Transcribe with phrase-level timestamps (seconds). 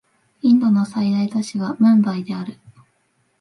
[0.41, 2.57] インドの最大都市はムンバイである